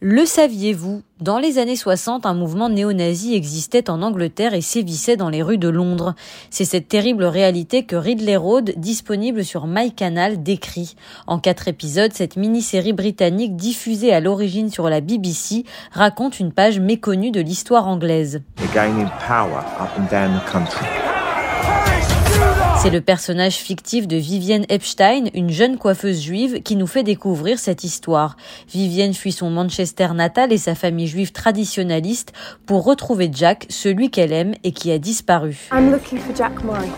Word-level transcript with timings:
Le 0.00 0.26
saviez-vous? 0.26 1.02
Dans 1.20 1.38
les 1.38 1.58
années 1.58 1.76
60, 1.76 2.26
un 2.26 2.34
mouvement 2.34 2.68
néo-nazi 2.68 3.34
existait 3.34 3.88
en 3.88 4.02
Angleterre 4.02 4.52
et 4.52 4.60
sévissait 4.60 5.16
dans 5.16 5.28
les 5.28 5.42
rues 5.42 5.58
de 5.58 5.68
Londres. 5.68 6.14
C'est 6.50 6.64
cette 6.64 6.88
terrible 6.88 7.24
réalité 7.24 7.84
que 7.84 7.96
Ridley 7.96 8.36
Road, 8.36 8.74
disponible 8.76 9.44
sur 9.44 9.66
MyCanal, 9.66 10.42
décrit. 10.42 10.96
En 11.26 11.38
quatre 11.38 11.68
épisodes, 11.68 12.12
cette 12.12 12.36
mini-série 12.36 12.92
britannique 12.92 13.56
diffusée 13.56 14.12
à 14.12 14.20
l'origine 14.20 14.70
sur 14.70 14.88
la 14.88 15.00
BBC 15.00 15.64
raconte 15.92 16.40
une 16.40 16.52
page 16.52 16.80
méconnue 16.80 17.30
de 17.30 17.40
l'histoire 17.40 17.86
anglaise. 17.86 18.42
C'est 22.82 22.90
le 22.90 23.00
personnage 23.00 23.54
fictif 23.54 24.06
de 24.06 24.16
Vivienne 24.16 24.66
Epstein, 24.68 25.24
une 25.32 25.50
jeune 25.50 25.78
coiffeuse 25.78 26.20
juive, 26.20 26.62
qui 26.62 26.76
nous 26.76 26.86
fait 26.86 27.02
découvrir 27.02 27.58
cette 27.58 27.82
histoire. 27.82 28.36
Vivienne 28.72 29.14
fuit 29.14 29.32
son 29.32 29.50
Manchester 29.50 30.08
natal 30.14 30.52
et 30.52 30.58
sa 30.58 30.74
famille 30.74 31.06
juive 31.06 31.32
traditionnaliste 31.32 32.32
pour 32.66 32.84
retrouver 32.84 33.30
Jack, 33.32 33.66
celui 33.70 34.10
qu'elle 34.10 34.32
aime 34.32 34.54
et 34.64 34.72
qui 34.72 34.92
a 34.92 34.98
disparu. 34.98 35.68
Jack 36.36 36.62
Morris. 36.64 36.90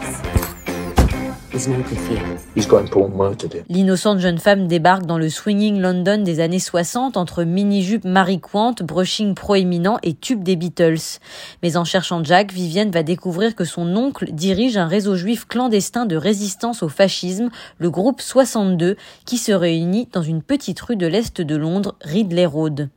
L'innocente 3.71 4.19
jeune 4.19 4.39
femme 4.39 4.67
débarque 4.67 5.07
dans 5.07 5.17
le 5.17 5.31
swinging 5.31 5.81
London 5.81 6.23
des 6.23 6.41
années 6.41 6.59
60 6.59 7.17
entre 7.17 7.45
mini-jupe 7.45 8.05
mariquante, 8.05 8.83
brushing 8.83 9.35
proéminent 9.35 9.97
et 10.03 10.13
tube 10.13 10.43
des 10.43 10.57
Beatles. 10.57 11.19
Mais 11.63 11.79
en 11.79 11.85
cherchant 11.85 12.23
Jack, 12.23 12.53
Vivienne 12.53 12.91
va 12.91 13.03
découvrir 13.03 13.55
que 13.55 13.65
son 13.65 13.97
oncle 13.97 14.33
dirige 14.33 14.77
un 14.77 14.87
réseau 14.87 15.17
juif 15.17 15.47
clandestin 15.47 16.05
de 16.05 16.17
résistance 16.17 16.83
au 16.83 16.91
fascisme, 16.91 17.49
le 17.79 17.91
groupe 17.91 18.21
62, 18.21 18.97
qui 19.25 19.39
se 19.39 19.53
réunit 19.53 20.09
dans 20.13 20.23
une 20.23 20.43
petite 20.43 20.81
rue 20.81 20.97
de 20.97 21.07
l'est 21.07 21.41
de 21.41 21.57
Londres, 21.57 21.97
Ridley 22.03 22.45
Road. 22.45 22.91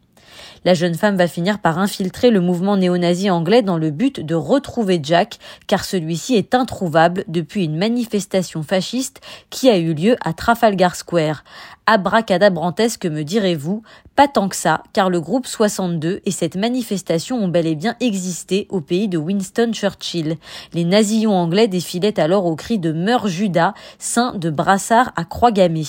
La 0.66 0.74
jeune 0.74 0.96
femme 0.96 1.16
va 1.16 1.28
finir 1.28 1.60
par 1.60 1.80
infiltrer 1.80 2.32
le 2.32 2.42
mouvement 2.42 2.78
néo-nazi 2.78 3.30
anglais 3.30 3.62
dans 3.62 3.78
le 3.78 3.92
but 3.92 4.20
de 4.20 4.36
retrouver 4.36 5.00
Jack, 5.02 5.40
car 5.68 5.86
celui-ci 5.86 6.36
est 6.36 6.56
introuvable 6.56 7.24
depuis 7.28 7.66
une 7.66 7.78
manifestation 7.78 8.64
fasciste 8.64 9.22
qui 9.50 9.70
a 9.70 9.78
eu 9.78 9.94
lieu 9.94 10.16
à 10.24 10.34
Trafalgar 10.34 10.96
Square. 10.96 11.44
Abracadabrantesque 11.92 13.08
me 13.08 13.24
direz-vous, 13.24 13.82
pas 14.16 14.28
tant 14.28 14.48
que 14.48 14.56
ça, 14.56 14.84
car 14.94 15.10
le 15.10 15.20
groupe 15.20 15.48
62 15.48 16.22
et 16.24 16.30
cette 16.30 16.56
manifestation 16.56 17.38
ont 17.38 17.48
bel 17.48 17.66
et 17.66 17.74
bien 17.74 17.96
existé 18.00 18.68
au 18.70 18.80
pays 18.80 19.08
de 19.08 19.18
Winston 19.18 19.72
Churchill. 19.74 20.38
Les 20.74 20.84
nazillons 20.84 21.34
anglais 21.34 21.68
défilaient 21.68 22.20
alors 22.20 22.46
au 22.46 22.56
cri 22.56 22.78
de 22.78 22.92
Meurs 22.92 23.28
Judas, 23.28 23.74
saint 23.98 24.36
de 24.36 24.52
brassard 24.52 25.14
à 25.16 25.24
croix 25.24 25.52
gammée. 25.52 25.88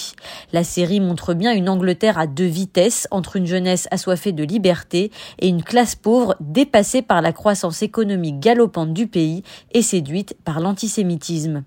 La 0.55 0.65
série 0.65 1.01
montre 1.01 1.35
bien 1.35 1.53
une 1.53 1.69
Angleterre 1.69 2.19
à 2.19 2.27
deux 2.27 2.47
vitesses, 2.47 3.07
entre 3.11 3.37
une 3.37 3.47
jeunesse 3.47 3.87
assoiffée 3.91 4.33
de 4.33 4.45
et 5.39 5.49
une 5.49 5.63
classe 5.63 5.95
pauvre 5.95 6.37
dépassée 6.41 7.03
par 7.03 7.23
la 7.23 7.33
croissance 7.33 7.83
économique 7.83 8.41
galopante 8.41 8.93
du 8.93 9.07
pays 9.07 9.43
et 9.73 9.83
séduite 9.83 10.37
par 10.45 10.61
l'antisémitisme. 10.61 11.65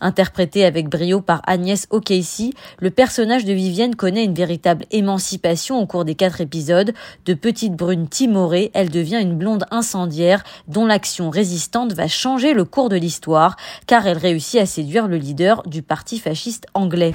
Interprété 0.00 0.64
avec 0.64 0.88
brio 0.88 1.20
par 1.20 1.42
Agnès 1.44 1.88
O'Casey, 1.90 2.50
le 2.78 2.90
personnage 2.90 3.44
de 3.44 3.52
Vivienne 3.52 3.96
connaît 3.96 4.22
une 4.22 4.32
véritable 4.32 4.84
émancipation 4.92 5.80
au 5.80 5.86
cours 5.86 6.04
des 6.04 6.14
quatre 6.14 6.40
épisodes. 6.40 6.94
De 7.24 7.34
petite 7.34 7.74
brune 7.74 8.06
timorée, 8.06 8.70
elle 8.74 8.90
devient 8.90 9.18
une 9.20 9.36
blonde 9.36 9.64
incendiaire 9.72 10.44
dont 10.68 10.86
l'action 10.86 11.30
résistante 11.30 11.94
va 11.94 12.06
changer 12.06 12.54
le 12.54 12.64
cours 12.64 12.90
de 12.90 12.96
l'histoire 12.96 13.56
car 13.88 14.06
elle 14.06 14.18
réussit 14.18 14.60
à 14.60 14.66
séduire 14.66 15.08
le 15.08 15.16
leader 15.16 15.64
du 15.64 15.82
parti 15.82 16.20
fasciste 16.20 16.66
anglais. 16.74 17.10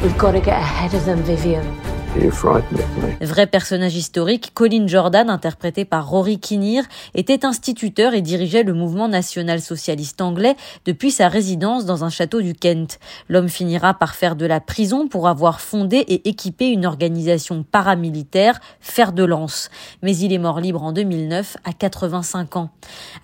Vrai 3.22 3.48
personnage 3.48 3.96
historique, 3.96 4.52
Colin 4.54 4.86
Jordan, 4.86 5.32
interprété 5.32 5.84
par 5.84 6.08
Rory 6.08 6.40
Kinnear, 6.40 6.84
était 7.16 7.44
instituteur 7.44 8.14
et 8.14 8.22
dirigeait 8.22 8.62
le 8.62 8.74
mouvement 8.74 9.08
national 9.08 9.62
socialiste 9.62 10.22
anglais 10.22 10.56
depuis 10.86 11.10
sa 11.10 11.28
résidence 11.28 11.86
dans 11.86 12.04
un 12.04 12.10
château 12.10 12.42
du 12.42 12.54
Kent. 12.54 13.00
L'homme 13.30 13.50
finira 13.50 13.96
par 13.96 14.14
faire 14.14 14.36
de 14.36 14.46
la 14.46 14.60
prison 14.60 15.08
pour 15.08 15.28
avoir 15.28 15.60
fondé 15.60 15.98
et 15.98 16.30
équipé 16.30 16.68
une 16.68 16.86
organisation 16.86 17.64
paramilitaire, 17.64 18.60
Fer 18.80 19.12
de 19.12 19.24
Lance. 19.24 19.72
Mais 20.04 20.16
il 20.16 20.34
est 20.34 20.38
mort 20.38 20.60
libre 20.60 20.84
en 20.84 20.92
2009 20.92 21.58
à 21.64 21.74
85 21.74 22.58
ans. 22.58 22.70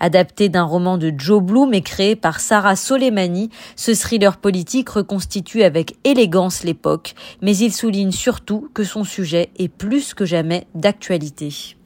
Adapté 0.00 0.48
d'un 0.48 0.64
roman 0.64 0.98
de 0.98 1.12
Joe 1.16 1.42
Bloom 1.42 1.74
et 1.74 1.82
créé 1.82 2.16
par 2.16 2.40
Sarah 2.40 2.76
Soleimani, 2.76 3.50
ce 3.76 3.94
thriller 3.94 4.38
politique 4.38 4.88
reconstitue 4.88 5.62
avec 5.62 5.96
élégance 6.02 6.64
l'époque, 6.64 7.14
mais 7.40 7.56
il 7.56 7.72
souligne 7.72 8.10
surtout 8.10 8.68
que 8.80 8.84
son 8.84 9.04
sujet 9.04 9.50
est 9.58 9.68
plus 9.68 10.14
que 10.14 10.24
jamais 10.24 10.66
d'actualité. 10.74 11.76